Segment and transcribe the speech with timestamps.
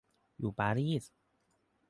[0.39, 1.03] อยู่ปารีส